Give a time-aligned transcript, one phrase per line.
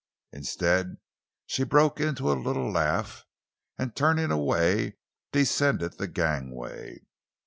[0.31, 0.97] Instead
[1.45, 3.23] she broke into a little laugh,
[3.77, 4.97] and, turning away,
[5.31, 7.05] descended the gangway.